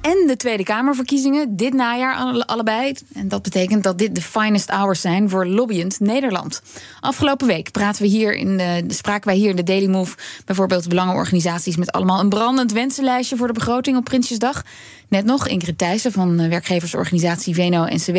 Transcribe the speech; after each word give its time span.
en 0.00 0.24
de 0.26 0.36
Tweede 0.36 0.62
Kamerverkiezingen 0.62 1.56
dit 1.56 1.74
najaar 1.74 2.14
alle- 2.16 2.46
allebei. 2.46 2.94
En 3.14 3.28
dat 3.28 3.42
betekent 3.42 3.82
dat 3.82 3.98
dit 3.98 4.14
de 4.14 4.22
finest 4.22 4.70
hours 4.70 5.00
zijn 5.00 5.28
voor 5.28 5.46
lobbyend 5.46 6.00
Nederland. 6.00 6.62
Afgelopen 7.00 7.46
week 7.46 7.70
praten 7.70 8.02
we 8.02 8.08
hier 8.08 8.34
in 8.34 8.56
de, 8.56 8.84
spraken 8.88 9.28
wij 9.28 9.36
hier 9.36 9.50
in 9.50 9.56
de 9.56 9.62
Daily 9.62 9.86
Move 9.86 10.16
bijvoorbeeld 10.44 10.88
belangenorganisaties 10.88 11.76
met 11.76 11.92
allemaal 11.92 12.20
een 12.20 12.28
brandend 12.28 12.72
wensenlijstje 12.72 13.36
voor 13.36 13.46
de 13.46 13.52
begroting 13.52 13.96
op 13.96 14.04
Prinsjesdag. 14.04 14.62
Net 15.08 15.24
nog 15.24 15.48
Ingrid 15.48 15.78
Thijssen 15.78 16.12
van 16.12 16.40
eh, 16.40 16.48
werkgeversorganisatie 16.48 17.54
VNO-NCW. 17.54 18.18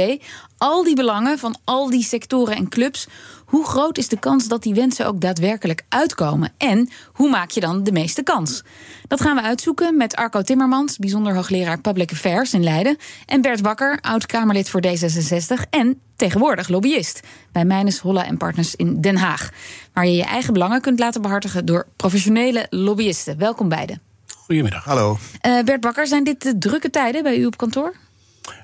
Al 0.58 0.84
die 0.84 0.96
belangen 0.96 1.40
van 1.40 1.58
al 1.64 1.90
die 1.90 2.04
sectoren 2.04 2.56
en 2.56 2.70
clubs. 2.70 3.08
Hoe 3.50 3.66
groot 3.66 3.98
is 3.98 4.08
de 4.08 4.20
kans 4.20 4.48
dat 4.48 4.64
die 4.64 4.74
wensen 4.74 5.06
ook 5.06 5.22
daadwerkelijk 5.22 5.84
uitkomen? 5.90 6.52
En 6.58 6.90
hoe 7.14 7.30
maak 7.30 7.50
je 7.50 7.60
dan 7.60 7.84
de 7.84 7.92
meeste 7.92 8.24
kans? 8.24 8.64
Dat 9.08 9.22
gaan 9.22 9.36
we 9.36 9.42
uitzoeken 9.42 9.98
met 9.98 10.16
Arco 10.16 10.42
Timmermans, 10.42 10.98
bijzonder 10.98 11.36
hoogleraar 11.36 11.82
Public 11.82 12.12
Affairs 12.12 12.54
in 12.54 12.64
Leiden. 12.64 12.98
En 13.26 13.42
Bert 13.42 13.62
Bakker, 13.62 13.98
oud-Kamerlid 14.02 14.70
voor 14.70 14.82
D66 14.88 15.70
en 15.70 16.02
tegenwoordig 16.16 16.68
lobbyist 16.68 17.20
bij 17.52 17.66
Meines 17.66 18.00
Holla 18.00 18.26
en 18.26 18.38
Partners 18.38 18.76
in 18.76 19.02
Den 19.02 19.18
Haag. 19.18 19.50
Waar 19.94 20.06
je 20.06 20.16
je 20.16 20.26
eigen 20.26 20.54
belangen 20.54 20.82
kunt 20.82 21.00
laten 21.00 21.22
behartigen 21.22 21.66
door 21.66 21.88
professionele 21.96 22.68
lobbyisten. 22.70 23.38
Welkom 23.38 23.70
beiden. 23.70 24.02
Goedemiddag. 24.46 24.84
Hallo. 24.84 25.18
Eh, 25.42 25.64
Bert 25.64 25.82
Bakker, 25.82 26.08
zijn 26.08 26.24
dit 26.24 26.42
de 26.42 26.58
drukke 26.58 26.90
tijden 26.90 27.24
bij 27.24 27.38
u 27.38 27.46
op 27.46 27.58
kantoor? 27.58 27.96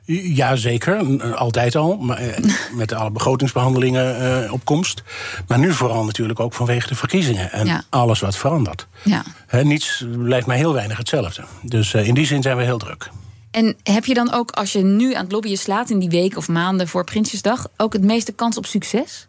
Jazeker, 0.06 1.24
altijd 1.36 1.76
al. 1.76 1.98
Maar, 1.98 2.18
eh, 2.18 2.44
met 2.74 2.94
alle 2.94 3.12
begrotingsbehandelingen 3.12 4.44
eh, 4.44 4.54
op 4.54 4.66
komst. 4.66 5.04
Maar 5.48 5.60
nu 5.60 5.74
vooral 5.74 6.06
natuurlijk 6.06 6.40
ook 6.40 6.54
vanwege 6.54 6.88
de 6.88 6.96
verkiezingen. 6.96 7.52
En 7.52 7.66
Ja. 7.66 7.84
alles 7.90 8.20
wat 8.20 8.36
verandert. 8.38 8.88
Ja. 9.04 9.24
Niets 9.64 10.06
blijft 10.18 10.48
mij 10.48 10.58
heel 10.58 10.74
weinig 10.74 10.98
hetzelfde. 10.98 11.44
Dus 11.62 11.94
eh, 11.94 12.08
in 12.08 12.14
die 12.14 12.26
zin 12.26 12.42
zijn 12.42 12.58
we 12.58 12.64
heel 12.64 12.78
druk. 12.78 13.10
En 13.52 13.76
heb 13.84 14.06
je 14.06 14.14
dan 14.14 14.34
ook, 14.34 14.52
als 14.52 14.72
je 14.72 14.84
nu 14.84 15.14
aan 15.14 15.24
het 15.24 15.32
lobbyen 15.32 15.58
slaat 15.58 15.90
in 15.90 16.00
die 16.00 16.10
week 16.10 16.38
of 16.38 16.48
maanden 16.48 16.88
voor 16.88 17.04
Prinsjesdag, 17.04 17.68
ook 17.78 17.94
het 17.94 18.04
meeste 18.04 18.32
kans 18.32 18.58
op 18.58 18.66
succes? 18.66 19.28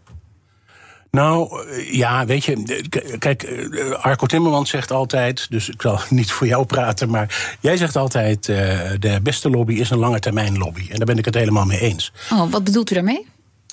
Nou, 1.11 1.67
eh, 1.69 1.93
ja, 1.93 2.27
weet 2.27 2.45
je, 2.45 2.85
kijk, 3.19 3.43
eh, 3.43 3.91
Arco 3.91 4.27
Timmermans 4.27 4.71
zegt 4.71 4.91
altijd, 4.91 5.47
dus 5.51 5.69
ik 5.69 5.83
zal 5.83 6.01
niet 6.11 6.33
voor 6.33 6.47
jou 6.47 6.65
praten, 6.65 7.11
maar 7.11 7.57
jij 7.61 7.77
zegt 7.77 7.97
altijd, 7.97 8.49
eh, 8.49 8.57
de 8.99 9.21
beste 9.23 9.51
lobby 9.51 9.75
is 9.75 9.91
een 9.91 9.99
lange 9.99 10.19
termijn 10.19 10.59
lobby. 10.59 10.87
En 10.91 10.97
daar 10.97 11.07
ben 11.07 11.19
ik 11.19 11.25
het 11.25 11.35
helemaal 11.35 11.65
mee 11.65 11.81
eens. 11.81 12.13
Oh, 12.33 12.51
wat 12.51 12.65
bedoelt 12.65 12.91
u 12.91 12.95
daarmee? 12.95 13.27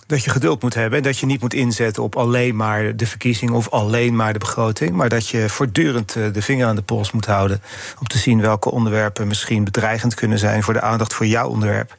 Dat 0.08 0.24
je 0.24 0.30
geduld 0.30 0.62
moet 0.62 0.74
hebben 0.74 0.98
en 0.98 1.04
dat 1.04 1.18
je 1.18 1.26
niet 1.26 1.42
moet 1.42 1.54
inzetten 1.54 2.04
op 2.04 2.16
alleen 2.16 2.56
maar 2.56 2.96
de 2.96 3.08
verkiezing 3.08 3.52
of 3.52 3.70
alleen 3.70 4.16
maar 4.16 4.34
de 4.34 4.40
begroting. 4.40 4.92
Maar 4.92 5.10
dat 5.10 5.28
je 5.28 5.50
voortdurend 5.50 6.14
de 6.14 6.42
vinger 6.42 6.68
aan 6.68 6.76
de 6.76 6.82
pols 6.82 7.12
moet 7.12 7.26
houden. 7.26 7.62
Om 8.00 8.08
te 8.08 8.18
zien 8.18 8.42
welke 8.42 8.72
onderwerpen 8.72 9.28
misschien 9.28 9.64
bedreigend 9.64 10.14
kunnen 10.14 10.40
zijn 10.40 10.64
voor 10.64 10.74
de 10.74 10.82
aandacht 10.82 11.14
voor 11.14 11.26
jouw 11.26 11.48
onderwerp. 11.48 11.96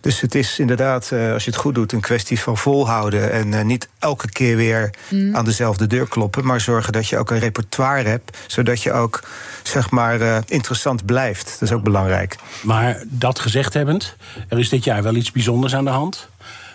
Dus 0.00 0.20
het 0.20 0.34
is 0.34 0.58
inderdaad, 0.58 1.10
eh, 1.12 1.32
als 1.32 1.44
je 1.44 1.50
het 1.50 1.58
goed 1.58 1.74
doet, 1.74 1.92
een 1.92 2.00
kwestie 2.00 2.40
van 2.40 2.56
volhouden. 2.56 3.32
En 3.32 3.54
eh, 3.54 3.64
niet 3.64 3.88
elke 3.98 4.30
keer 4.30 4.56
weer 4.56 4.90
aan 5.32 5.44
dezelfde 5.44 5.86
deur 5.86 6.08
kloppen. 6.08 6.46
Maar 6.46 6.60
zorgen 6.60 6.92
dat 6.92 7.08
je 7.08 7.18
ook 7.18 7.30
een 7.30 7.38
repertoire 7.38 8.08
hebt. 8.08 8.38
Zodat 8.46 8.82
je 8.82 8.92
ook, 8.92 9.20
zeg 9.62 9.90
maar, 9.90 10.20
eh, 10.20 10.38
interessant 10.46 11.04
blijft. 11.04 11.44
Dat 11.44 11.68
is 11.68 11.72
ook 11.72 11.82
belangrijk. 11.82 12.36
Maar 12.62 13.02
dat 13.08 13.38
gezegd 13.38 13.74
hebbend, 13.74 14.16
er 14.48 14.58
is 14.58 14.68
dit 14.68 14.84
jaar 14.84 15.02
wel 15.02 15.14
iets 15.14 15.32
bijzonders 15.32 15.74
aan 15.74 15.84
de 15.84 15.90
hand. 15.90 16.28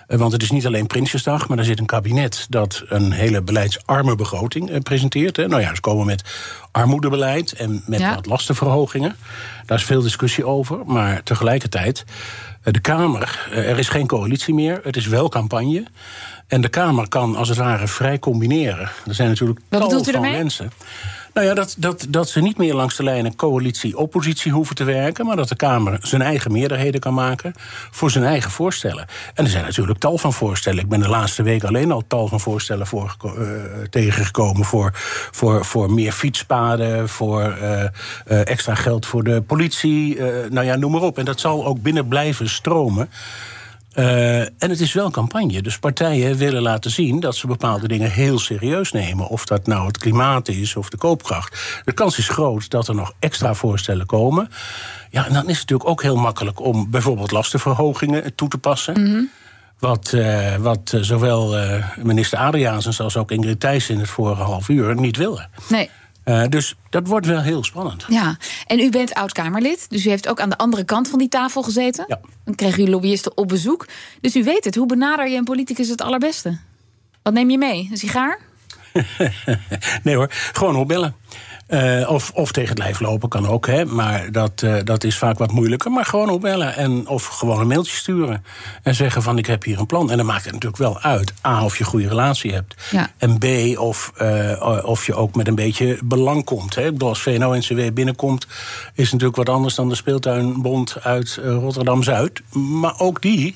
Eh, 0.07 0.17
Want 0.17 0.31
het 0.31 0.41
is 0.41 0.51
niet 0.51 0.65
alleen 0.65 0.87
Prinsjesdag, 0.87 1.47
maar 1.47 1.57
er 1.57 1.63
zit 1.65 1.79
een 1.79 1.85
kabinet 1.85 2.45
dat 2.49 2.83
een 2.87 3.11
hele 3.11 3.41
beleidsarme 3.41 4.15
begroting 4.15 4.69
eh, 4.69 4.79
presenteert. 4.79 5.37
Nou 5.37 5.61
ja, 5.61 5.75
ze 5.75 5.81
komen 5.81 6.05
met 6.05 6.23
armoedebeleid 6.71 7.51
en 7.53 7.83
met 7.85 7.99
Ja. 7.99 8.15
wat 8.15 8.25
lastenverhogingen. 8.25 9.15
Daar 9.65 9.77
is 9.77 9.83
veel 9.83 10.01
discussie 10.01 10.45
over, 10.45 10.79
maar 10.85 11.23
tegelijkertijd, 11.23 12.05
eh, 12.63 12.73
de 12.73 12.79
Kamer, 12.79 13.47
er 13.51 13.79
is 13.79 13.89
geen 13.89 14.07
coalitie 14.07 14.53
meer, 14.53 14.79
het 14.83 14.95
is 14.95 15.07
wel 15.07 15.29
campagne. 15.29 15.83
En 16.47 16.61
de 16.61 16.69
Kamer 16.69 17.07
kan 17.07 17.35
als 17.35 17.49
het 17.49 17.57
ware 17.57 17.87
vrij 17.87 18.19
combineren. 18.19 18.89
Er 19.07 19.13
zijn 19.15 19.29
natuurlijk 19.29 19.59
Wat 19.69 19.79
tal 19.79 19.89
bedoelt 19.89 20.07
u 20.07 20.11
van 20.11 20.21
daarmee? 20.21 20.39
mensen. 20.41 20.71
Nou 21.35 21.47
ja, 21.47 21.53
dat, 21.53 21.75
dat, 21.77 22.05
dat 22.09 22.29
ze 22.29 22.41
niet 22.41 22.57
meer 22.57 22.73
langs 22.73 22.95
de 22.95 23.03
lijnen 23.03 23.35
coalitie-oppositie 23.35 24.51
hoeven 24.51 24.75
te 24.75 24.83
werken, 24.83 25.25
maar 25.25 25.35
dat 25.35 25.49
de 25.49 25.55
Kamer 25.55 25.97
zijn 26.01 26.21
eigen 26.21 26.51
meerderheden 26.51 26.99
kan 26.99 27.13
maken 27.13 27.53
voor 27.91 28.11
zijn 28.11 28.23
eigen 28.23 28.51
voorstellen. 28.51 29.05
En 29.33 29.43
er 29.43 29.49
zijn 29.49 29.63
natuurlijk 29.63 29.99
tal 29.99 30.17
van 30.17 30.33
voorstellen. 30.33 30.79
Ik 30.79 30.89
ben 30.89 30.99
de 30.99 31.09
laatste 31.09 31.43
week 31.43 31.63
alleen 31.63 31.91
al 31.91 32.03
tal 32.07 32.27
van 32.27 32.39
voorstellen 32.39 32.87
voor, 32.87 33.15
eh, 33.21 33.31
tegengekomen 33.89 34.65
voor, 34.65 34.91
voor, 35.31 35.65
voor 35.65 35.91
meer 35.91 36.11
fietspaden, 36.11 37.09
voor 37.09 37.41
eh, 37.41 37.83
eh, 37.83 37.89
extra 38.25 38.75
geld 38.75 39.05
voor 39.05 39.23
de 39.23 39.41
politie. 39.41 40.19
nou 40.49 40.65
ja, 40.65 40.75
noem 40.75 40.91
maar 40.91 41.01
op. 41.01 41.17
En 41.17 41.25
dat 41.25 41.39
zal 41.39 41.65
ook 41.65 41.81
binnen 41.81 42.07
blijven 42.07 42.49
stromen. 42.49 43.09
Eh, 43.95 44.39
en 44.39 44.69
het 44.69 44.79
is 44.79 44.93
wel 44.93 45.11
campagne. 45.11 45.61
Dus 45.61 45.79
partijen 45.79 46.37
willen 46.37 46.61
laten 46.61 46.91
zien 46.91 47.19
dat 47.19 47.35
ze 47.35 47.47
bepaalde 47.47 47.87
dingen 47.87 48.11
heel 48.11 48.39
serieus 48.39 48.91
nemen. 48.91 49.27
Of 49.27 49.45
dat 49.45 49.67
nou 49.67 49.87
het 49.87 49.97
klimaat 49.97 50.47
is 50.47 50.75
of 50.75 50.89
de 50.89 50.97
koopkracht. 50.97 51.81
De 51.85 51.91
kans 51.91 52.17
is 52.17 52.29
groot 52.29 52.69
dat 52.69 52.87
er 52.87 52.95
nog 52.95 53.13
extra 53.19 53.53
voorstellen 53.53 54.05
komen. 54.05 54.49
Ja, 55.09 55.25
en 55.25 55.33
dan 55.33 55.49
is 55.49 55.59
het 55.59 55.69
natuurlijk 55.69 55.89
ook 55.89 56.01
heel 56.01 56.15
makkelijk 56.15 56.59
om 56.59 56.89
bijvoorbeeld 56.89 57.31
lastenverhogingen 57.31 58.35
toe 58.35 58.49
te 58.49 58.57
passen. 58.57 59.29
Wat, 59.79 60.13
eh, 60.13 60.55
wat 60.55 60.91
eh, 60.93 61.01
zowel 61.01 61.55
minister 62.03 62.37
Adriaansens 62.37 63.01
als 63.01 63.17
ook 63.17 63.31
Ingrid 63.31 63.59
Thijssen 63.59 63.93
in 63.93 63.99
het 63.99 64.09
vorige 64.09 64.41
half 64.41 64.69
uur 64.69 64.95
niet 64.95 65.17
willen. 65.17 65.49
Nee. 65.69 65.89
Eh, 66.25 66.43
dus 66.49 66.75
dat 66.89 67.07
wordt 67.07 67.25
wel 67.25 67.41
heel 67.41 67.63
spannend. 67.63 68.05
Ja, 68.07 68.37
en 68.67 68.79
u 68.79 68.89
bent 68.89 69.13
oud-Kamerlid, 69.13 69.89
dus 69.89 70.05
u 70.05 70.09
heeft 70.09 70.27
ook 70.27 70.39
aan 70.39 70.49
de 70.49 70.57
andere 70.57 70.83
kant 70.83 71.07
van 71.07 71.19
die 71.19 71.29
tafel 71.29 71.63
gezeten. 71.63 72.05
Ja. 72.07 72.19
Dan 72.43 72.55
kreeg 72.55 72.77
u 72.77 72.89
lobbyisten 72.89 73.37
op 73.37 73.47
bezoek. 73.47 73.87
Dus 74.21 74.35
u 74.35 74.43
weet 74.43 74.65
het, 74.65 74.75
hoe 74.75 74.85
benader 74.85 75.29
je 75.29 75.37
een 75.37 75.43
politicus 75.43 75.87
het 75.89 76.01
allerbeste? 76.01 76.59
Wat 77.21 77.33
neem 77.33 77.49
je 77.49 77.57
mee? 77.57 77.87
Een 77.91 77.97
sigaar? 77.97 78.39
nee 80.03 80.15
hoor, 80.15 80.27
gewoon 80.31 80.75
opbellen. 80.75 81.15
Eh, 81.65 82.09
of, 82.09 82.31
of 82.33 82.51
tegen 82.51 82.69
het 82.69 82.77
lijf 82.77 82.99
lopen 82.99 83.29
kan 83.29 83.47
ook, 83.47 83.67
hè. 83.67 83.85
maar 83.85 84.31
dat, 84.31 84.61
eh, 84.61 84.75
dat 84.83 85.03
is 85.03 85.17
vaak 85.17 85.37
wat 85.37 85.51
moeilijker. 85.51 85.91
Maar 85.91 86.05
gewoon 86.05 86.29
opbellen 86.29 86.75
en, 86.75 87.07
of 87.07 87.25
gewoon 87.25 87.59
een 87.59 87.67
mailtje 87.67 87.95
sturen. 87.95 88.45
En 88.83 88.95
zeggen 88.95 89.21
van 89.21 89.37
ik 89.37 89.45
heb 89.45 89.63
hier 89.63 89.79
een 89.79 89.85
plan. 89.85 90.11
En 90.11 90.17
dan 90.17 90.25
maakt 90.25 90.43
het 90.43 90.53
natuurlijk 90.53 90.81
wel 90.81 90.99
uit. 90.99 91.33
A, 91.45 91.63
of 91.63 91.77
je 91.77 91.83
een 91.83 91.89
goede 91.89 92.07
relatie 92.07 92.53
hebt. 92.53 92.75
Ja. 92.91 93.11
En 93.17 93.37
B, 93.37 93.45
of, 93.79 94.11
eh, 94.15 94.81
of 94.83 95.05
je 95.05 95.13
ook 95.13 95.35
met 95.35 95.47
een 95.47 95.55
beetje 95.55 95.97
belang 96.03 96.43
komt. 96.43 96.75
Hè. 96.75 96.85
Ik 96.85 96.91
bedoel, 96.91 97.09
als 97.09 97.21
VNO-NCW 97.21 97.93
binnenkomt... 97.93 98.47
is 98.93 99.11
natuurlijk 99.11 99.37
wat 99.37 99.49
anders 99.49 99.75
dan 99.75 99.89
de 99.89 99.95
speeltuinbond 99.95 100.95
uit 101.01 101.39
Rotterdam-Zuid. 101.43 102.41
Maar 102.53 102.99
ook 102.99 103.21
die 103.21 103.55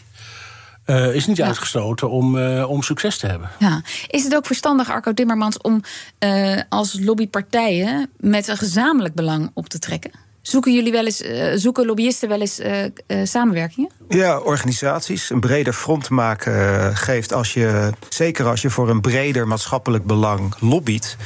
eh, 0.90 1.16
is 1.16 1.28
niet 1.28 1.38
Ja. 1.38 1.46
uitgestoten 1.46 2.10
om, 2.10 2.38
eh, 2.38 2.70
om 2.70 2.82
succes 2.84 3.18
te 3.18 3.28
hebben. 3.28 3.50
Ja. 3.60 3.82
Is 4.08 4.24
het 4.24 4.36
ook 4.36 4.46
verstandig, 4.46 4.90
Arco 4.90 5.14
Timmermans, 5.14 5.58
om 5.62 5.82
eh, 6.20 6.60
als 6.70 6.98
lobbypartijen 7.00 8.10
met 8.18 8.48
een 8.48 8.58
gezamenlijk 8.58 9.14
belang 9.16 9.52
op 9.54 9.70
te 9.70 9.80
trekken? 9.80 10.12
Zoeken 10.42 10.74
jullie 10.74 10.92
wel 10.92 11.06
eens, 11.06 11.22
eh, 11.22 11.52
zoeken 11.56 11.86
lobbyisten 11.86 12.30
wel 12.30 12.40
eens 12.40 12.60
eh, 12.60 12.84
eh, 12.86 12.92
samenwerkingen? 13.24 13.90
Ja, 14.10 14.40
organisaties 14.40 15.30
een 15.30 15.40
breder 15.40 15.74
front 15.74 16.10
maken 16.10 16.96
geeft 16.98 17.34
als 17.34 17.54
je, 17.54 17.92
zeker 18.10 18.46
als 18.46 18.62
je 18.62 18.70
voor 18.70 18.90
een 18.90 19.02
breder 19.02 19.48
maatschappelijk 19.48 20.06
belang 20.06 20.54
lobbyt. 20.60 21.18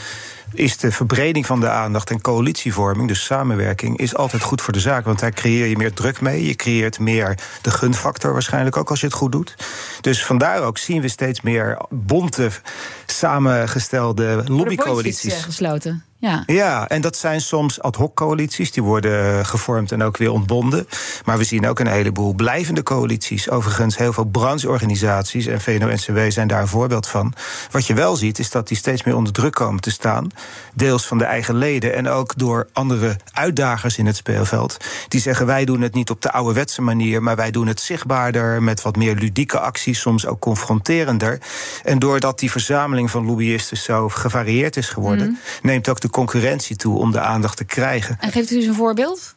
Is 0.54 0.78
de 0.78 0.92
verbreding 0.92 1.46
van 1.46 1.60
de 1.60 1.70
aandacht 1.70 2.10
en 2.10 2.22
coalitievorming, 2.22 3.08
dus 3.08 3.26
samenwerking, 3.26 3.98
is 3.98 4.16
altijd 4.16 4.42
goed 4.42 4.62
voor 4.62 4.74
de 4.74 4.80
zaak. 4.80 5.06
Want 5.06 5.20
daar 5.20 5.32
creëer 5.32 5.66
je 5.66 5.78
meer 5.78 5.94
druk 5.94 6.22
mee. 6.22 6.46
Je 6.46 6.56
creëert 6.56 7.00
meer 7.00 7.38
de 7.62 7.72
gunfactor 7.72 8.34
waarschijnlijk 8.34 8.78
ook 8.78 8.90
als 8.90 9.00
je 9.00 9.06
het 9.06 9.16
goed 9.16 9.32
doet. 9.32 9.56
Dus 10.02 10.26
vandaar 10.26 10.62
ook 10.62 10.78
zien 10.78 11.02
we 11.02 11.08
steeds 11.08 11.42
meer 11.42 11.82
bonte, 11.90 12.52
samengestelde 13.06 14.44
lobbycoalities. 14.48 15.44
gesloten. 15.44 16.04
Ja. 16.24 16.44
Ja, 16.46 16.88
en 16.88 17.02
dat 17.02 17.18
zijn 17.18 17.42
soms 17.42 17.82
ad 17.82 17.96
hoc 17.96 18.16
coalities. 18.16 18.72
Die 18.72 18.84
worden 18.84 19.46
gevormd 19.46 19.92
en 19.92 20.04
ook 20.04 20.18
weer 20.18 20.32
ontbonden. 20.32 20.88
Maar 21.26 21.38
we 21.38 21.44
zien 21.44 21.68
ook 21.68 21.80
een 21.80 21.88
heleboel 21.88 22.34
blijvende 22.34 22.84
coalities. 22.84 23.50
Overigens, 23.50 23.98
heel 23.98 24.14
veel 24.14 24.24
brancheorganisaties 24.24 25.46
en 25.46 25.62
VNO-NCW 25.62 26.20
zijn 26.28 26.48
daar 26.48 26.62
een 26.62 26.68
voorbeeld 26.68 27.08
van. 27.08 27.34
Wat 27.72 27.88
je 27.88 27.94
wel 27.94 28.16
ziet, 28.16 28.40
is 28.40 28.52
dat 28.52 28.68
die 28.68 28.78
steeds 28.78 29.04
meer 29.04 29.16
onder 29.16 29.34
druk 29.34 29.54
komen 29.54 29.82
te 29.82 29.92
staan. 29.92 30.28
Deels 30.74 31.08
van 31.08 31.18
de 31.18 31.24
eigen 31.24 31.56
leden 31.56 31.94
en 31.94 32.08
ook 32.08 32.38
door 32.38 32.68
andere 32.74 33.18
uitdagers 33.34 33.98
in 33.98 34.06
het 34.06 34.16
speelveld. 34.16 34.78
Die 35.08 35.22
zeggen: 35.22 35.46
wij 35.46 35.66
doen 35.66 35.82
het 35.82 35.94
niet 35.94 36.10
op 36.10 36.22
de 36.22 36.32
ouderwetse 36.32 36.82
manier, 36.82 37.24
maar 37.24 37.36
wij 37.36 37.52
doen 37.52 37.68
het 37.68 37.80
zichtbaarder. 37.80 38.64
Met 38.64 38.82
wat 38.82 38.96
meer 38.96 39.16
ludieke 39.16 39.60
acties, 39.60 40.00
soms 40.00 40.26
ook 40.26 40.40
confronterender. 40.40 41.42
En 41.84 42.00
doordat 42.00 42.40
die 42.40 42.52
verzameling 42.52 43.12
van 43.12 43.26
lobbyisten 43.26 43.78
zo 43.78 44.10
gevarieerd 44.10 44.78
is 44.78 44.90
geworden, 44.90 45.40
neemt 45.62 45.90
ook 45.90 46.00
de 46.00 46.12
concurrentie 46.14 46.76
toe 46.76 46.98
om 46.98 47.12
de 47.12 47.20
aandacht 47.20 47.58
te 47.58 47.66
krijgen. 47.66 48.18
En 48.20 48.32
geeft 48.32 48.52
u 48.52 48.56
eens 48.56 48.66
een 48.66 48.74
voorbeeld? 48.74 49.36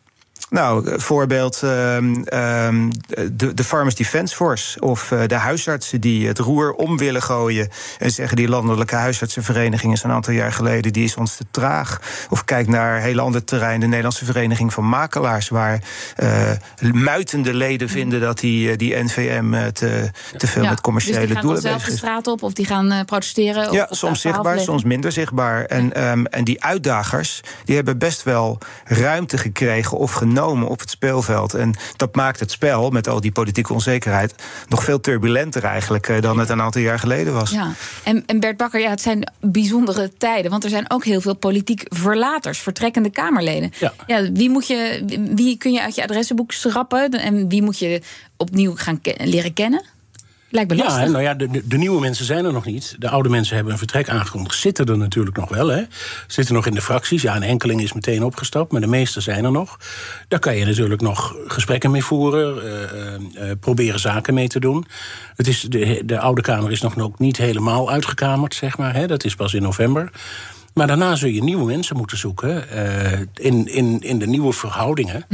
Nou, 0.51 1.01
voorbeeld 1.01 1.63
ehm, 1.63 2.15
ehm, 2.23 2.91
de, 3.33 3.55
de 3.55 3.65
Farmers 3.65 3.95
Defence 3.95 4.35
Force 4.35 4.81
of 4.81 5.11
uh, 5.11 5.21
de 5.27 5.35
huisartsen 5.35 6.01
die 6.01 6.27
het 6.27 6.39
roer 6.39 6.73
om 6.73 6.99
willen 6.99 7.23
gooien 7.23 7.69
en 7.99 8.11
zeggen 8.11 8.37
die 8.37 8.49
landelijke 8.49 8.95
huisartsenvereniging 8.95 9.93
is 9.93 10.03
een 10.03 10.11
aantal 10.11 10.33
jaar 10.33 10.53
geleden, 10.53 10.93
die 10.93 11.05
is 11.05 11.17
ons 11.17 11.37
te 11.37 11.45
traag. 11.51 12.01
Of 12.31 12.45
kijk 12.45 12.69
naar 12.69 13.01
hele 13.01 13.21
andere 13.21 13.45
terrein, 13.45 13.81
de 13.81 13.87
Nederlandse 13.87 14.25
Vereniging 14.25 14.73
van 14.73 14.89
Makelaars, 14.89 15.49
waar 15.49 15.83
uh, 16.23 16.51
muitende 16.93 17.55
leden 17.55 17.89
vinden 17.89 18.21
dat 18.21 18.39
die, 18.39 18.71
uh, 18.71 18.77
die 18.77 18.97
NVM 18.97 19.73
te, 19.73 20.11
te 20.37 20.47
veel 20.47 20.63
Ja, 20.63 20.71
met 20.71 20.81
commerciële 20.81 21.19
dus 21.19 21.27
die 21.27 21.35
gaan 21.35 21.45
doelen 21.45 21.63
dan 21.63 21.71
zelf 21.71 21.83
bezig 21.83 21.99
de 21.99 22.07
is. 22.07 22.09
straat 22.09 22.27
op 22.27 22.43
of 22.43 22.53
die 22.53 22.67
gaan 22.67 22.93
eh, 22.93 23.05
protesteren? 23.05 23.73
Ja, 23.73 23.87
of, 23.91 23.97
soms 23.97 24.21
zichtbaar, 24.21 24.61
soms 24.61 24.85
minder 24.85 25.13
zichtbaar. 25.13 25.65
En, 25.65 25.93
ehm, 25.93 26.25
en 26.25 26.45
die 26.45 26.65
uitdagers 26.65 27.41
die 27.65 27.75
hebben 27.75 27.99
best 27.99 28.23
wel 28.23 28.59
ruimte 28.85 29.39
gekregen 29.39 29.99
of 29.99 30.13
genomen 30.13 30.35
op 30.47 30.81
het 30.81 30.91
speelveld. 30.91 31.55
En 31.55 31.75
dat 31.97 32.15
maakt 32.15 32.41
het 32.41 32.51
spel, 32.51 32.91
met 32.91 33.09
al 33.09 33.21
die 33.21 33.33
politieke 33.33 33.73
onzekerheid, 33.73 34.35
nog 34.69 34.85
veel 34.85 35.01
turbulenter 35.01 35.65
eigenlijk 35.65 36.09
eh, 36.09 36.21
dan 36.21 36.39
het 36.39 36.49
een 36.49 36.63
aantal 36.63 36.81
jaar 36.81 36.99
geleden 36.99 37.33
was. 37.33 37.51
Ja, 37.51 37.73
en, 38.05 38.23
en 38.27 38.41
Bert 38.41 38.57
Bakker, 38.57 38.81
ja, 38.81 38.91
het 38.91 39.01
zijn 39.01 39.33
bijzondere 39.41 40.13
tijden. 40.19 40.51
Want 40.51 40.65
er 40.65 40.71
zijn 40.71 40.91
ook 40.91 41.05
heel 41.05 41.21
veel 41.21 41.37
politiek 41.37 41.83
verlaters, 41.89 42.59
vertrekkende 42.59 43.11
Kamerleden. 43.11 43.73
Ja. 44.07 44.33
wie, 44.33 44.51
moet 44.51 44.67
je, 44.67 45.03
wie 45.35 45.57
kun 45.57 45.73
je 45.73 45.83
uit 45.83 45.95
je 45.95 46.03
adressenboek 46.03 46.53
schrappen? 46.53 47.11
En 47.11 47.49
wie 47.49 47.63
moet 47.63 47.79
je 47.79 48.03
opnieuw 48.37 48.75
gaan 48.77 49.01
ke- 49.01 49.15
leren 49.19 49.53
kennen? 49.53 49.83
Lijkt 50.49 50.71
me 50.71 50.77
Ja, 50.77 50.85
lastig. 50.85 51.09
nou 51.11 51.23
ja, 51.23 51.35
de, 51.65 51.77
nieuwe 51.79 52.01
mensen 52.01 52.25
zijn 52.25 52.45
er 52.45 52.53
nog 52.53 52.65
niet. 52.65 52.97
De 52.99 53.09
oude 53.09 53.29
mensen 53.29 53.55
hebben 53.55 53.73
een 53.73 53.79
vertrek 53.79 54.09
aangekondigd. 54.09 54.59
Zitten 54.59 54.87
er 54.87 54.99
natuurlijk 54.99 55.37
nog 55.37 55.49
wel, 55.49 55.69
hè? 55.69 55.83
Zitten 56.27 56.55
nog 56.55 56.67
in 56.67 56.75
de 56.75 56.83
fracties. 56.83 57.23
Ja, 57.23 57.37
een 57.37 57.43
enkeling 57.43 57.83
is 57.83 57.93
meteen 57.93 58.25
opgestapt, 58.25 58.73
maar 58.73 58.81
de 58.81 58.87
meeste 58.87 59.21
zijn 59.21 59.45
er 59.45 59.53
nog. 59.53 59.79
Daar 60.29 60.39
kan 60.39 60.57
je 60.57 60.65
natuurlijk 60.65 61.01
nog 61.01 61.37
gesprekken 61.47 61.91
mee 61.91 62.05
voeren, 62.05 62.63
eh, 62.63 62.83
eh, 62.83 63.51
eh, 63.51 63.59
proberen 63.61 64.01
zaken 64.01 64.35
mee 64.35 64.49
te 64.49 64.61
doen. 64.61 64.87
Het 65.37 65.47
is, 65.47 65.61
de, 65.61 66.03
de 66.05 66.19
Oude 66.19 66.43
Kamer 66.43 66.71
is 66.71 66.81
nog 66.81 67.19
niet 67.19 67.37
helemaal 67.37 67.91
uitgekamerd, 67.91 68.55
zeg 68.55 68.79
maar. 68.79 68.95
Hè? 68.95 69.07
Dat 69.07 69.25
is 69.25 69.35
pas 69.35 69.55
in 69.55 69.63
november. 69.63 70.11
Maar 70.77 70.87
daarna 70.87 71.15
zul 71.15 71.29
je 71.29 71.43
nieuwe 71.43 71.65
mensen 71.65 71.97
moeten 71.97 72.19
zoeken 72.19 72.71
eh, 72.71 73.21
in, 73.35 73.67
in, 73.67 74.01
in 74.01 74.19
de 74.19 74.27
nieuwe 74.27 74.53
verhoudingen. 74.53 75.25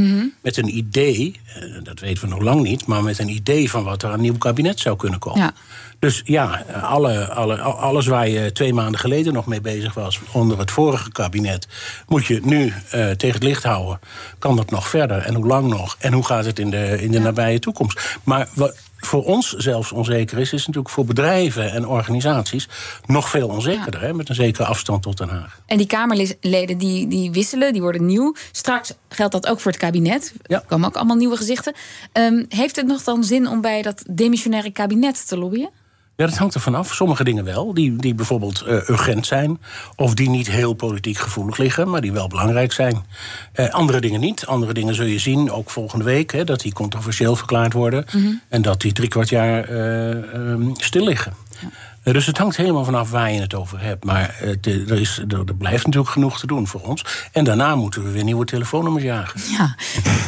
Met 0.42 0.56
een 0.56 0.76
idee, 0.76 1.40
eh, 1.54 1.62
dat 1.82 2.00
weten 2.00 2.22
we 2.22 2.28
nog 2.28 2.42
lang 2.42 2.62
niet, 2.62 2.86
maar 2.86 3.02
met 3.02 3.18
een 3.18 3.28
idee 3.28 3.70
van 3.70 3.84
wat 3.84 4.02
er 4.02 4.08
aan 4.08 4.14
een 4.14 4.20
nieuw 4.20 4.38
kabinet 4.38 4.80
zou 4.80 4.96
kunnen 4.96 5.18
komen. 5.18 5.40
Ja. 5.40 5.52
Dus 5.98 6.22
ja, 6.24 6.64
alle, 6.82 7.28
alle, 7.28 7.60
alles 7.60 8.06
waar 8.06 8.28
je 8.28 8.52
twee 8.52 8.74
maanden 8.74 9.00
geleden 9.00 9.32
nog 9.32 9.46
mee 9.46 9.60
bezig 9.60 9.94
was 9.94 10.20
onder 10.32 10.58
het 10.58 10.70
vorige 10.70 11.12
kabinet, 11.12 11.68
moet 12.08 12.26
je 12.26 12.40
nu 12.42 12.72
eh, 12.90 13.10
tegen 13.10 13.34
het 13.34 13.42
licht 13.42 13.62
houden. 13.62 14.00
Kan 14.38 14.56
dat 14.56 14.70
nog 14.70 14.88
verder 14.88 15.18
en 15.18 15.34
hoe 15.34 15.46
lang 15.46 15.68
nog? 15.68 15.96
En 15.98 16.12
hoe 16.12 16.24
gaat 16.24 16.44
het 16.44 16.58
in 16.58 16.70
de, 16.70 17.02
in 17.02 17.10
de 17.10 17.20
nabije 17.20 17.58
toekomst? 17.58 18.18
Maar 18.24 18.48
wat 18.54 18.76
voor 19.06 19.25
ons 19.25 19.52
zelfs 19.52 19.93
onzeker 19.93 20.38
is, 20.38 20.52
is 20.52 20.66
natuurlijk 20.66 20.94
voor 20.94 21.04
bedrijven 21.04 21.72
en 21.72 21.87
organisaties 21.87 22.69
nog 23.06 23.28
veel 23.28 23.49
onzekerder, 23.49 24.00
hè, 24.00 24.14
met 24.14 24.28
een 24.28 24.34
zekere 24.34 24.64
afstand 24.64 25.02
tot 25.02 25.19
Den 25.19 25.28
Haag. 25.28 25.60
En 25.66 25.76
die 25.76 25.87
Kamerleden 25.87 26.78
die, 26.78 27.08
die 27.08 27.31
wisselen, 27.31 27.72
die 27.72 27.82
worden 27.82 28.06
nieuw. 28.06 28.34
Straks 28.52 28.94
geldt 29.08 29.32
dat 29.32 29.46
ook 29.46 29.60
voor 29.60 29.70
het 29.70 29.81
kabinet. 29.81 30.34
Ja. 30.43 30.60
Er 30.60 30.66
komen 30.66 30.88
ook 30.88 30.96
allemaal 30.96 31.16
nieuwe 31.16 31.37
gezichten. 31.37 31.75
Ehm, 32.12 32.44
heeft 32.49 32.76
het 32.76 32.87
nog 32.87 33.02
dan 33.02 33.25
zin 33.25 33.49
om 33.49 33.60
bij 33.60 33.82
dat 33.82 34.04
demissionaire 34.10 34.70
kabinet 34.70 35.28
te 35.28 35.38
lobbyen? 35.38 35.70
Ja, 36.22 36.28
dat 36.28 36.36
hangt 36.38 36.54
er 36.54 36.60
vanaf. 36.60 36.94
Sommige 36.94 37.24
dingen 37.24 37.44
wel, 37.44 37.74
die, 37.74 37.96
die 37.96 38.14
bijvoorbeeld 38.14 38.60
eh, 38.60 38.88
urgent 38.88 39.26
zijn. 39.26 39.60
Of 39.96 40.14
die 40.14 40.30
niet 40.30 40.50
heel 40.50 40.72
politiek 40.72 41.19
gevoelig 41.19 41.56
liggen, 41.56 41.90
maar 41.90 42.00
die 42.00 42.12
wel 42.12 42.28
belangrijk 42.28 42.72
zijn. 42.72 43.04
Eh, 43.52 43.69
andere 43.69 44.00
dingen 44.00 44.20
niet. 44.20 44.46
Andere 44.46 44.72
dingen 44.72 44.94
zul 44.94 45.06
je 45.06 45.19
zien, 45.19 45.50
ook 45.50 45.70
volgende 45.70 46.04
week, 46.04 46.32
hè, 46.32 46.44
dat 46.44 46.60
die 46.60 46.72
controversieel 46.72 47.36
verklaard 47.36 47.72
worden. 47.72 48.04
En 48.48 48.62
dat 48.62 48.80
die 48.80 48.92
drie 48.92 49.08
kwart 49.08 49.28
jaar 49.28 49.64
eh, 49.64 50.10
ehm, 50.34 50.70
stil 50.72 51.04
liggen. 51.04 51.32
Eh, 51.60 51.69
Dus 52.04 52.26
het 52.26 52.38
hangt 52.38 52.56
helemaal 52.56 52.84
vanaf 52.84 53.10
waar 53.10 53.32
je 53.32 53.40
het 53.40 53.54
over 53.54 53.81
hebt. 53.81 54.04
Maar 54.04 54.37
eh, 54.40 54.50
de- 54.60 54.84
er, 54.88 55.00
is, 55.00 55.19
er, 55.28 55.38
er 55.46 55.54
blijft 55.54 55.84
natuurlijk 55.84 56.12
genoeg 56.12 56.38
te 56.40 56.46
doen 56.46 56.66
voor 56.66 56.81
ons. 56.81 57.04
En 57.32 57.44
daarna 57.44 57.75
moeten 57.75 58.04
we 58.04 58.10
weer 58.10 58.25
nieuwe 58.25 58.44
telefoonnummers 58.44 59.04
jagen. 59.04 59.40
Ja. 59.50 59.75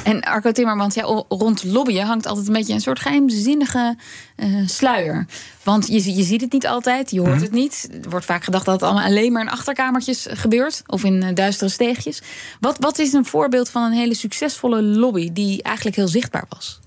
En 0.04 0.20
Arco 0.20 0.52
Timmermans, 0.52 0.94
ja, 0.94 1.02
rond 1.28 1.64
lobbyen 1.64 2.06
hangt 2.06 2.26
altijd 2.26 2.46
een 2.46 2.52
beetje 2.52 2.72
een 2.72 2.80
soort 2.80 3.00
geheimzinnige 3.00 3.96
eh, 4.36 4.48
sluier. 4.66 5.26
Want 5.62 5.86
je, 5.86 6.14
je 6.14 6.22
ziet 6.22 6.40
het 6.40 6.52
niet 6.52 6.66
altijd, 6.66 7.10
je 7.10 7.20
hoort 7.20 7.40
het 7.40 7.52
niet. 7.52 7.88
Er 8.04 8.10
wordt 8.10 8.26
vaak 8.26 8.44
gedacht 8.44 8.64
dat 8.64 8.74
het 8.74 8.82
allemaal 8.82 9.04
alleen 9.04 9.32
maar 9.32 9.42
in 9.42 9.50
achterkamertjes 9.50 10.26
gebeurt. 10.30 10.82
Of 10.86 11.04
in 11.04 11.22
eh, 11.22 11.34
duistere 11.34 11.70
steegjes. 11.70 12.22
Wat, 12.60 12.76
wat 12.80 12.98
is 12.98 13.12
een 13.12 13.24
voorbeeld 13.26 13.68
van 13.70 13.82
een 13.82 13.92
hele 13.92 14.14
succesvolle 14.14 14.82
lobby 14.82 15.32
die 15.32 15.62
eigenlijk 15.62 15.96
heel 15.96 16.08
zichtbaar 16.08 16.44
was? 16.48 16.80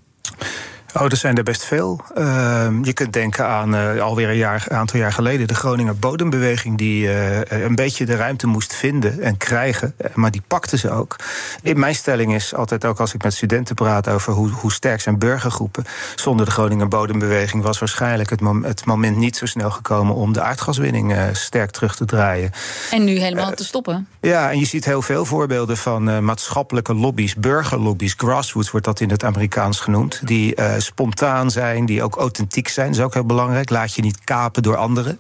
Oh, 0.94 1.04
er 1.04 1.18
zijn 1.18 1.38
er 1.38 1.44
best 1.44 1.66
veel. 1.66 2.02
Ehm, 2.16 2.84
je 2.84 2.94
kunt 2.94 3.14
denken 3.14 3.48
aan 3.48 3.76
eh, 3.76 4.02
alweer 4.02 4.30
een 4.30 4.38
jaar, 4.38 4.66
aantal 4.70 5.00
jaar 5.00 5.12
geleden 5.12 5.48
de 5.48 5.56
Groninger 5.56 5.98
Bodembeweging, 5.98 6.78
die 6.78 7.12
eh, 7.12 7.64
een 7.64 7.76
beetje 7.76 8.06
de 8.06 8.16
ruimte 8.16 8.48
moest 8.48 8.74
vinden 8.76 9.22
en 9.22 9.38
krijgen, 9.38 9.94
eh, 9.98 10.14
maar 10.14 10.32
die 10.32 10.42
pakte 10.48 10.78
ze 10.78 10.92
ook. 10.92 11.16
In 11.62 11.80
mijn 11.80 11.96
stelling 11.96 12.34
is 12.34 12.56
altijd 12.56 12.86
ook 12.86 13.00
als 13.00 13.14
ik 13.14 13.24
met 13.24 13.34
studenten 13.34 13.76
praat 13.76 14.08
over 14.08 14.34
hoe, 14.34 14.50
hoe 14.50 14.72
sterk 14.72 15.02
zijn 15.02 15.20
burgergroepen. 15.20 15.86
Zonder 16.16 16.46
de 16.46 16.52
Groninger 16.52 16.88
Bodembeweging 16.88 17.64
was 17.64 17.80
waarschijnlijk 17.80 18.30
het, 18.30 18.42
mom- 18.42 18.64
het 18.64 18.86
moment 18.86 19.18
niet 19.18 19.38
zo 19.38 19.46
snel 19.46 19.72
gekomen 19.72 20.16
om 20.16 20.34
de 20.34 20.42
aardgaswinning 20.42 21.16
sterk 21.32 21.72
terug 21.72 21.96
te 21.96 22.06
draaien. 22.06 22.52
En 22.92 23.04
nu 23.04 23.20
helemaal 23.20 23.54
te 23.54 23.64
stoppen. 23.66 24.08
Ja, 24.22 24.52
en 24.52 24.60
je 24.60 24.66
ziet 24.66 24.86
heel 24.86 25.02
veel 25.02 25.26
voorbeelden 25.26 25.78
van 25.78 26.26
maatschappelijke 26.26 26.94
lobby's, 26.94 27.36
burgerlobby's, 27.36 28.14
grassroots 28.18 28.72
wordt 28.72 28.86
dat 28.86 29.00
in 29.00 29.10
het 29.10 29.24
Amerikaans 29.24 29.80
genoemd, 29.80 30.28
die 30.28 30.56
spontaan 30.82 31.52
zijn, 31.52 31.86
die 31.86 32.04
ook 32.04 32.16
authentiek 32.16 32.68
zijn. 32.68 32.88
Dat 32.88 32.98
is 32.98 33.04
ook 33.04 33.14
heel 33.14 33.26
belangrijk. 33.26 33.70
Laat 33.70 33.94
je 33.94 34.02
niet 34.02 34.24
kapen 34.24 34.64
door 34.64 34.76
anderen. 34.76 35.20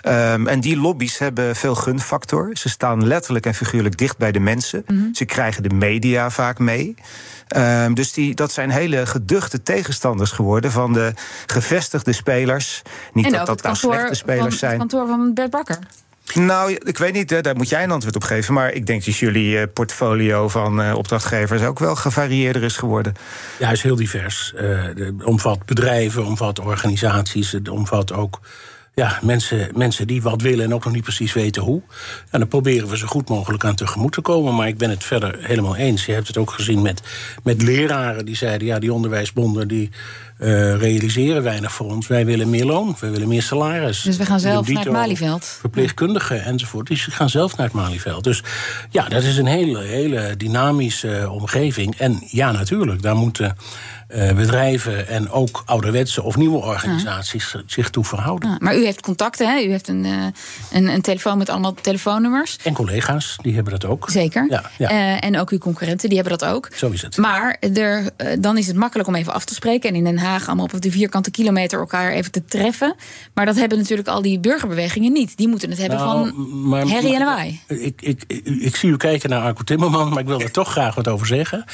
Ehm, 0.00 0.46
en 0.46 0.60
die 0.60 0.76
lobby's 0.76 1.18
hebben 1.18 1.56
veel 1.56 1.74
gunfactor. 1.74 2.50
Ze 2.52 2.68
staan 2.68 3.06
letterlijk 3.06 3.46
en 3.46 3.54
figuurlijk 3.54 3.98
dicht 3.98 4.18
bij 4.18 4.32
de 4.32 4.40
mensen. 4.40 4.84
Ze 5.12 5.24
krijgen 5.24 5.62
de 5.62 5.74
media 5.74 6.30
vaak 6.30 6.58
mee. 6.58 6.94
Ehm, 7.48 7.94
dus 7.94 8.12
die, 8.12 8.34
dat 8.34 8.52
zijn 8.52 8.70
hele 8.70 9.06
geduchte 9.06 9.62
tegenstanders 9.62 10.30
geworden 10.30 10.70
van 10.70 10.92
de 10.92 11.12
gevestigde 11.46 12.12
spelers. 12.12 12.82
Niet 13.12 13.24
en 13.24 13.32
dat 13.32 13.46
dat 13.46 13.48
het 13.48 13.64
nou 13.64 13.74
kantoor, 13.74 13.94
slechte 13.94 14.14
spelers 14.14 14.40
van, 14.40 14.50
het 14.50 14.58
zijn. 14.58 14.78
kantoor 14.78 15.06
van 15.06 15.34
Bert 15.34 15.50
Bakker. 15.50 15.78
Nou, 16.32 16.72
ik 16.84 16.98
weet 16.98 17.12
niet, 17.12 17.42
daar 17.44 17.56
moet 17.56 17.68
jij 17.68 17.82
een 17.82 17.90
antwoord 17.90 18.16
op 18.16 18.22
geven. 18.22 18.54
Maar 18.54 18.72
ik 18.72 18.86
denk 18.86 19.04
dat 19.04 19.16
jullie 19.16 19.58
eh, 19.58 19.66
portfolio 19.74 20.48
van 20.48 20.82
eh, 20.82 20.94
opdrachtgevers 20.96 21.62
ook 21.62 21.78
wel 21.78 21.96
gevarieerder 21.96 22.62
is 22.62 22.76
geworden. 22.76 23.14
Ja, 23.58 23.66
het 23.68 23.76
is 23.76 23.82
heel 23.82 23.96
divers. 23.96 24.52
Eh, 24.56 24.62
de- 24.94 25.14
omvat 25.24 25.64
bedrijven, 25.66 26.24
omvat 26.24 26.58
organisaties, 26.58 27.52
het 27.52 27.68
omvat 27.68 28.12
ook 28.12 28.40
ja, 28.94 29.18
mensen, 29.22 29.70
mensen 29.74 30.06
die 30.06 30.22
wat 30.22 30.42
willen 30.42 30.64
en 30.64 30.74
ook 30.74 30.84
nog 30.84 30.94
niet 30.94 31.02
precies 31.02 31.32
weten 31.32 31.62
hoe. 31.62 31.82
En 32.30 32.38
dan 32.38 32.48
proberen 32.48 32.88
we 32.88 32.96
zo 32.96 33.06
goed 33.06 33.28
mogelijk 33.28 33.64
aan 33.64 33.74
tegemoet 33.74 34.12
te 34.12 34.20
komen. 34.20 34.54
Maar 34.54 34.68
ik 34.68 34.78
ben 34.78 34.90
het 34.90 35.04
verder 35.04 35.38
helemaal 35.40 35.76
eens. 35.76 36.06
Je 36.06 36.12
hebt 36.12 36.26
het 36.26 36.36
ook 36.36 36.50
gezien 36.50 36.82
met, 36.82 37.02
met 37.42 37.62
leraren 37.62 38.26
die 38.26 38.36
zeiden: 38.36 38.66
ja, 38.66 38.78
die 38.78 38.92
onderwijsbonden 38.92 39.68
die 39.68 39.90
eh, 40.38 40.76
realiseren 40.76 41.42
weinig 41.42 41.72
voor 41.72 41.86
ons. 41.86 42.06
Wij 42.06 42.26
willen 42.26 42.50
meer 42.50 42.64
loon, 42.64 42.96
wij 43.00 43.10
willen 43.10 43.28
meer 43.28 43.42
salaris. 43.42 44.02
Dus 44.02 44.16
we 44.16 44.26
gaan 44.26 44.40
zelf 44.40 44.68
naar 44.68 44.84
het 44.84 44.92
Malieveld. 44.92 45.44
Verpleegkundigen 45.60 46.44
enzovoort, 46.44 46.86
die 46.86 46.96
gaan 46.96 47.30
zelf 47.30 47.56
naar 47.56 47.66
het 47.66 47.74
Malieveld. 47.74 48.24
Dus 48.24 48.42
ja, 48.90 49.08
dat 49.08 49.22
is 49.22 49.36
een 49.36 49.46
hele, 49.46 49.80
hele 49.80 50.36
dynamische 50.36 51.16
eh, 51.16 51.32
omgeving. 51.32 51.96
En 51.96 52.22
ja, 52.26 52.52
natuurlijk, 52.52 53.02
daar 53.02 53.16
moeten 53.16 53.56
eh, 54.14 54.32
bedrijven 54.32 55.08
en 55.08 55.30
ook 55.30 55.62
ouderwetse 55.66 56.22
of 56.22 56.36
nieuwe 56.36 56.58
organisaties 56.58 57.54
zich 57.66 57.90
toe 57.90 58.04
verhouden. 58.04 58.48
Ja, 58.50 58.56
maar 58.60 58.76
u 58.76 58.84
heeft 58.84 59.00
contacten, 59.00 59.48
hè? 59.48 59.60
U 59.62 59.70
heeft 59.70 59.88
een, 59.88 60.04
eh, 60.04 60.12
een, 60.72 60.88
een 60.88 61.00
telefoon 61.02 61.38
met 61.38 61.48
allemaal 61.48 61.74
telefoonnummers. 61.74 62.58
En 62.62 62.72
collega's, 62.72 63.36
die 63.42 63.54
hebben 63.54 63.72
dat 63.72 63.84
ook. 63.84 64.10
Zeker. 64.10 64.46
Ja, 64.48 64.70
ja. 64.78 64.88
Eh, 64.90 65.24
en 65.24 65.38
ook 65.38 65.50
uw 65.50 65.58
concurrenten, 65.58 66.08
die 66.08 66.18
hebben 66.18 66.38
dat 66.38 66.48
ook. 66.50 66.68
Zo 66.74 66.90
is 66.90 67.02
het. 67.02 67.16
Maar 67.16 67.56
er, 67.74 68.10
dan 68.40 68.58
is 68.58 68.66
het 68.66 68.76
makkelijk 68.76 69.08
om 69.08 69.14
even 69.14 69.32
af 69.32 69.44
te 69.44 69.54
spreken. 69.54 69.88
En 69.88 69.94
in 69.94 70.04
Den 70.04 70.18
Haag 70.18 70.46
allemaal 70.46 70.68
op 70.72 70.80
de 70.80 70.90
vierkante 70.90 71.30
kilometer 71.30 71.78
elkaar 71.78 72.12
even 72.12 72.30
te 72.32 72.44
treffen. 72.44 72.94
Maar 73.34 73.46
dat 73.46 73.56
hebben 73.56 73.78
natuurlijk 73.78 74.08
al 74.08 74.22
die 74.22 74.40
burgerbewegingen 74.40 75.12
niet. 75.12 75.36
Die 75.36 75.48
moeten 75.48 75.70
het 75.70 75.78
hebben 75.78 75.98
Nou, 75.98 76.28
van 76.28 76.68
maar- 76.68 76.86
herrie 76.86 77.14
en 77.14 77.18
lawaai. 77.18 77.60
Ik, 77.66 78.02
ik, 78.02 78.24
ik, 78.26 78.46
ik 78.46 78.76
zie 78.76 78.90
u 78.90 78.96
kijken 78.96 79.30
naar 79.30 79.42
Arco 79.42 79.62
Timmerman, 79.62 80.08
maar 80.08 80.18
ik 80.18 80.26
wil 80.26 80.40
er 80.40 80.50
toch 80.50 80.70
graag 80.70 80.94
wat 80.94 81.08
over 81.08 81.26
zeggen. 81.26 81.64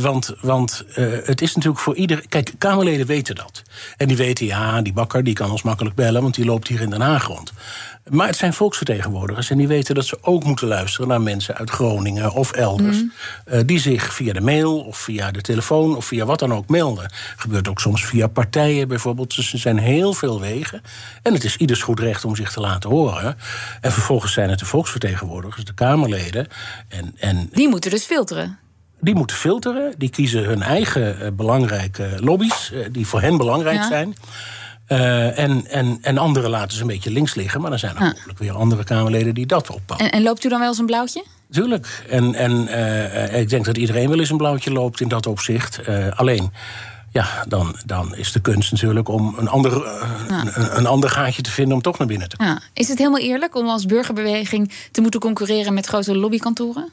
Want 0.00 0.34
want 0.40 0.84
het 1.30 1.40
is 1.40 1.54
natuurlijk 1.54 1.82
voor 1.82 1.96
ieder. 1.96 2.24
Kijk, 2.28 2.52
Kamerleden 2.58 3.06
weten 3.06 3.34
dat. 3.34 3.62
En 3.96 4.08
die 4.08 4.16
weten, 4.16 4.46
ja, 4.46 4.82
die 4.82 4.92
bakker 4.92 5.24
die 5.24 5.34
kan 5.34 5.50
ons 5.50 5.62
makkelijk 5.62 5.94
bellen, 5.94 6.22
want 6.22 6.34
die 6.34 6.44
loopt 6.44 6.68
hier 6.68 6.80
in 6.80 6.90
Den 6.90 7.00
Haag 7.00 7.26
rond. 7.26 7.52
Maar 8.08 8.26
het 8.26 8.36
zijn 8.36 8.52
volksvertegenwoordigers 8.52 9.50
en 9.50 9.58
die 9.58 9.68
weten 9.68 9.94
dat 9.94 10.04
ze 10.04 10.18
ook 10.22 10.44
moeten 10.44 10.68
luisteren 10.68 11.08
naar 11.08 11.20
mensen 11.20 11.56
uit 11.56 11.70
Groningen 11.70 12.32
of 12.32 12.52
elders. 12.52 12.96
Mhm. 12.96 13.06
eh, 13.44 13.60
die 13.66 13.78
zich 13.78 14.14
via 14.14 14.32
de 14.32 14.40
mail 14.40 14.80
of 14.80 14.98
via 14.98 15.30
de 15.30 15.40
telefoon 15.40 15.96
of 15.96 16.04
via 16.04 16.24
wat 16.24 16.38
dan 16.38 16.54
ook 16.54 16.68
melden. 16.68 17.12
Gebeurt 17.36 17.68
ook 17.68 17.80
soms 17.80 18.04
via 18.04 18.26
partijen 18.26 18.88
bijvoorbeeld. 18.88 19.36
Dus 19.36 19.52
er 19.52 19.58
zijn 19.58 19.78
heel 19.78 20.12
veel 20.12 20.40
wegen. 20.40 20.82
En 21.22 21.32
het 21.32 21.44
is 21.44 21.56
ieders 21.56 21.82
goed 21.82 22.00
recht 22.00 22.24
om 22.24 22.36
zich 22.36 22.52
te 22.52 22.60
laten 22.60 22.90
horen. 22.90 23.36
En 23.80 23.92
vervolgens 23.92 24.32
zijn 24.32 24.50
het 24.50 24.58
de 24.58 24.66
volksvertegenwoordigers, 24.66 25.64
de 25.64 25.74
Kamerleden. 25.74 26.48
En, 26.88 27.14
en 27.18 27.48
Die 27.52 27.68
moeten 27.68 27.90
dus 27.90 28.04
filteren. 28.04 28.58
Die 29.00 29.14
moeten 29.14 29.36
filteren. 29.36 29.94
Die 29.98 30.10
kiezen 30.10 30.44
hun 30.44 30.62
eigen 30.62 31.20
eh, 31.20 31.30
belangrijke 31.32 32.16
lobby's, 32.20 32.72
eh, 32.72 32.78
die 32.92 33.06
voor 33.06 33.20
hen 33.20 33.36
belangrijk 33.36 33.76
Ja. 33.76 33.88
zijn. 33.88 34.16
Eh, 34.86 35.38
en, 35.38 35.66
en, 35.66 35.98
en 36.02 36.18
anderen 36.18 36.50
laten 36.50 36.76
ze 36.76 36.80
een 36.80 36.86
beetje 36.86 37.10
links 37.10 37.34
liggen. 37.34 37.60
Maar 37.60 37.70
dan 37.70 37.78
zijn 37.78 37.96
er 37.96 38.04
hopelijk 38.04 38.38
weer 38.38 38.52
andere 38.52 38.84
Kamerleden 38.84 39.34
die 39.34 39.46
dat 39.46 39.70
oppakken. 39.70 40.06
En, 40.06 40.12
en 40.12 40.22
loopt 40.22 40.44
u 40.44 40.48
dan 40.48 40.58
wel 40.58 40.68
eens 40.68 40.78
een 40.78 40.86
blauwtje? 40.86 41.24
Tuurlijk. 41.50 42.04
En, 42.08 42.34
en 42.34 42.68
ik 43.40 43.48
denk 43.48 43.64
dat 43.64 43.76
iedereen 43.76 44.08
wel 44.08 44.18
eens 44.18 44.30
een 44.30 44.36
blauwtje 44.36 44.72
loopt 44.72 45.00
in 45.00 45.08
dat 45.08 45.26
opzicht. 45.26 45.80
Alleen, 46.16 46.52
ja, 47.12 47.44
dan, 47.48 47.76
dan 47.86 48.14
is 48.16 48.32
de 48.32 48.40
kunst 48.40 48.72
natuurlijk 48.72 49.08
om 49.08 49.34
een 49.38 49.48
ander, 49.48 49.86
een, 50.28 50.76
een 50.78 50.86
ander 50.86 51.10
gaatje 51.10 51.42
te 51.42 51.50
vinden 51.50 51.74
om 51.74 51.82
toch 51.82 51.98
naar 51.98 52.06
binnen 52.06 52.28
te 52.28 52.36
komen. 52.36 52.52
Ja. 52.52 52.60
Is 52.72 52.88
het 52.88 52.98
helemaal 52.98 53.20
eerlijk 53.20 53.56
om 53.56 53.68
als 53.68 53.86
burgerbeweging 53.86 54.72
te 54.90 55.00
moeten 55.00 55.20
concurreren 55.20 55.74
met 55.74 55.86
grote 55.86 56.16
lobbykantoren? 56.16 56.88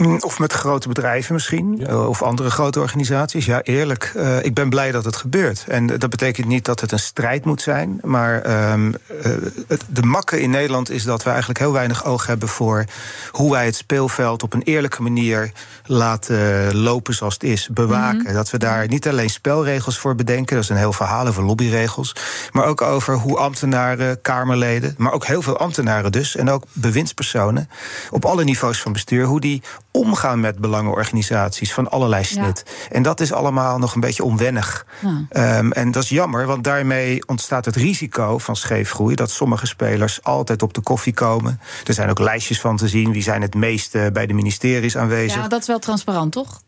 Mm, 0.00 0.16
Of 0.20 0.38
met 0.38 0.52
grote 0.52 0.88
bedrijven 0.88 1.34
misschien, 1.34 1.86
eh, 1.86 2.08
of 2.08 2.22
andere 2.22 2.50
grote 2.50 2.80
organisaties. 2.80 3.46
Ja, 3.46 3.62
eerlijk, 3.62 4.12
eh, 4.16 4.44
ik 4.44 4.54
ben 4.54 4.68
blij 4.70 4.90
dat 4.92 5.04
het 5.04 5.16
gebeurt. 5.16 5.64
En 5.68 5.86
dat 5.86 6.10
betekent 6.10 6.46
niet 6.46 6.64
dat 6.64 6.80
het 6.80 6.92
een 6.92 6.98
strijd 6.98 7.44
moet 7.44 7.62
zijn. 7.62 7.98
Maar 8.04 8.42
ehm, 8.42 8.92
eh, 9.22 9.30
het- 9.68 9.84
de 9.88 10.02
makke 10.02 10.40
in 10.40 10.50
Nederland 10.50 10.90
is 10.90 11.02
dat 11.04 11.22
we 11.22 11.28
eigenlijk 11.30 11.58
heel 11.58 11.72
weinig 11.72 12.04
oog 12.04 12.26
hebben 12.26 12.48
voor 12.48 12.84
hoe 13.30 13.50
wij 13.52 13.64
het 13.64 13.74
speelveld 13.76 14.42
op 14.42 14.52
een 14.52 14.62
eerlijke 14.62 15.02
manier 15.02 15.52
laten 15.84 16.76
lopen 16.76 17.14
zoals 17.14 17.34
het 17.34 17.42
is, 17.42 17.68
bewaken. 17.72 18.34
Dat 18.34 18.50
we 18.50 18.58
daar 18.58 18.88
niet 18.88 19.08
alleen 19.08 19.30
spelregels 19.30 19.98
voor 19.98 20.14
bedenken, 20.14 20.54
dat 20.54 20.64
is 20.64 20.70
een 20.70 20.76
heel 20.76 20.92
verhaal 20.92 21.26
over 21.26 21.42
lobbyregels, 21.42 22.16
maar 22.52 22.64
ook 22.64 22.80
over 22.82 23.14
hoe 23.14 23.36
ambtenaren, 23.36 24.20
Kamerleden, 24.20 24.94
maar 24.98 25.12
ook 25.12 25.26
heel 25.26 25.42
veel 25.42 25.58
ambtenaren 25.58 26.12
dus, 26.12 26.36
en 26.36 26.50
ook 26.50 26.64
bewindspersonen 26.72 27.68
op 28.10 28.24
alle 28.24 28.44
niveaus 28.44 28.80
van 28.82 28.92
bestuur, 28.92 29.24
hoe 29.24 29.40
die 29.40 29.62
omgaan 29.92 30.40
met 30.40 30.58
belangenorganisaties 30.58 31.72
van 31.74 31.90
allerlei 31.90 32.24
snit. 32.24 32.64
En 32.90 33.02
dat 33.02 33.20
is 33.20 33.32
allemaal 33.32 33.78
nog 33.78 33.94
een 33.94 34.00
beetje 34.00 34.24
onwennig. 34.24 34.86
Ja. 35.02 35.24
Ehm, 35.28 35.70
en 35.70 35.90
dat 35.90 36.02
is 36.02 36.08
jammer, 36.08 36.46
want 36.46 36.64
daarmee 36.64 37.26
ontstaat 37.26 37.64
het 37.64 37.76
risico 37.76 38.38
van 38.38 38.56
scheefgroei. 38.56 39.14
Dat 39.14 39.30
sommige 39.30 39.66
spelers 39.66 40.22
altijd 40.22 40.62
op 40.62 40.74
de 40.74 40.80
koffie 40.80 41.14
komen. 41.14 41.60
Er 41.86 41.94
zijn 41.94 42.10
ook 42.10 42.18
lijstjes 42.18 42.60
van 42.60 42.76
te 42.76 42.88
zien. 42.88 43.12
Wie 43.12 43.22
zijn 43.22 43.42
het 43.42 43.54
meest 43.54 43.94
eh, 43.94 44.06
bij 44.12 44.26
de 44.26 44.34
ministeries 44.34 44.96
aanwezig? 44.96 45.34
Ja, 45.36 45.42
Ja, 45.42 45.48
dat 45.48 45.60
is 45.60 45.66
wel 45.66 45.78
transparant, 45.78 46.32
toch? 46.32 46.60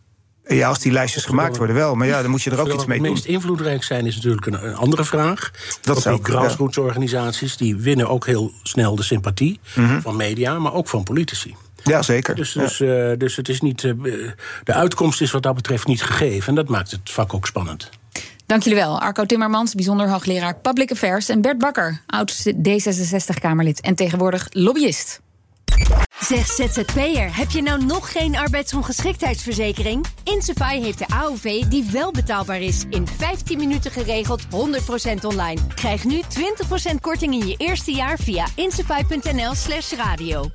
als 0.65 0.79
die 0.79 0.93
lijstjes 0.93 1.25
gemaakt 1.25 1.57
worden 1.57 1.77
wel. 1.77 1.95
Maar 1.95 2.07
ja, 2.07 2.23
dan 2.23 2.31
moet 2.31 2.43
je 2.43 2.51
er 2.51 2.61
ook 2.61 2.73
iets 2.73 2.85
mee 2.87 2.97
het 2.97 3.07
doen. 3.07 3.15
meest 3.15 3.25
invloedrijk 3.25 3.83
zijn 3.83 4.07
is 4.07 4.15
natuurlijk 4.15 4.47
een, 4.47 4.75
andere 4.75 5.05
vraag. 5.05 5.51
Dat 5.81 5.97
is 5.97 6.03
die 6.03 6.13
ook, 6.13 6.27
ja. 6.27 6.33
grassroots 6.33 6.79
organisaties 6.79 7.57
die 7.57 7.77
winnen 7.77 8.09
ook 8.09 8.27
heel 8.27 8.53
snel 8.63 8.97
de 8.97 9.03
sympathie 9.03 9.61
Mhm. 9.75 10.01
van 10.01 10.17
media, 10.17 10.59
maar 10.59 10.73
ook 10.75 10.89
van 10.89 11.03
politici. 11.03 11.57
Ja, 11.85 12.03
zeker. 12.03 12.35
Dus, 12.35 12.53
Ja. 12.53 12.61
dus, 12.61 12.81
eh, 12.81 13.13
dus 13.19 13.37
het 13.37 13.49
is 13.49 13.61
niet, 13.61 13.85
eh, 13.85 13.93
de 14.65 14.73
uitkomst 14.73 15.21
is 15.21 15.31
wat 15.31 15.43
dat 15.43 15.55
betreft 15.55 15.87
niet 15.87 16.03
gegeven. 16.03 16.49
En 16.49 16.55
dat 16.55 16.69
maakt 16.69 16.91
het 16.91 17.01
vak 17.05 17.35
ook 17.35 17.47
spannend. 17.47 17.89
Dank 18.47 18.63
jullie 18.63 18.79
wel. 18.79 19.01
Arco 19.01 19.25
Timmermans, 19.27 19.75
bijzonder 19.75 20.09
hoogleraar 20.09 20.57
Public 20.57 20.91
Affairs. 20.91 21.29
En 21.29 21.41
Bert 21.41 21.59
Bakker, 21.59 22.01
oud 22.07 22.53
D66-Kamerlid 22.69 23.81
en 23.81 23.95
tegenwoordig 23.95 24.47
lobbyist. 24.51 25.21
Zeg 26.21 26.47
ZZP'er, 26.47 27.37
heb 27.37 27.51
je 27.51 27.63
nou 27.63 27.85
nog 27.85 28.13
geen 28.13 28.37
arbeidsongeschiktheidsverzekering? 28.37 30.07
Insafai 30.25 30.83
heeft 30.83 30.99
de 30.99 31.07
AOV 31.09 31.63
die 31.63 31.89
wel 31.93 32.11
betaalbaar 32.11 32.61
is. 32.61 32.85
In 32.91 33.07
15 33.07 33.59
minuten 33.59 33.91
geregeld, 33.91 34.43
100% 34.51 35.25
online. 35.25 35.61
Krijg 35.75 36.05
nu 36.05 36.21
20% 36.29 37.01
korting 37.01 37.35
in 37.35 37.47
je 37.47 37.55
eerste 37.57 37.93
jaar 37.93 38.19
via 38.19 38.47
insafai.nl 38.55 39.55
slash 39.55 39.93
radio. 39.93 40.51